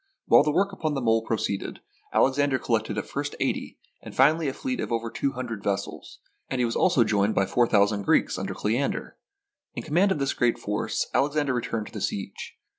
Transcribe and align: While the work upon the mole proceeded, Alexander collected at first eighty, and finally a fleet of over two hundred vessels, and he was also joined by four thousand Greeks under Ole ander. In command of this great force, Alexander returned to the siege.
While 0.25 0.41
the 0.41 0.51
work 0.51 0.71
upon 0.71 0.95
the 0.95 1.01
mole 1.01 1.21
proceeded, 1.23 1.79
Alexander 2.11 2.57
collected 2.57 2.97
at 2.97 3.05
first 3.05 3.35
eighty, 3.39 3.77
and 4.01 4.15
finally 4.15 4.47
a 4.47 4.53
fleet 4.55 4.79
of 4.79 4.91
over 4.91 5.11
two 5.11 5.33
hundred 5.33 5.63
vessels, 5.63 6.17
and 6.49 6.57
he 6.57 6.65
was 6.65 6.75
also 6.75 7.03
joined 7.03 7.35
by 7.35 7.45
four 7.45 7.67
thousand 7.67 8.01
Greeks 8.01 8.39
under 8.39 8.55
Ole 8.57 8.75
ander. 8.75 9.17
In 9.75 9.83
command 9.83 10.11
of 10.11 10.17
this 10.17 10.33
great 10.33 10.57
force, 10.57 11.05
Alexander 11.13 11.53
returned 11.53 11.85
to 11.85 11.93
the 11.93 12.01
siege. 12.01 12.55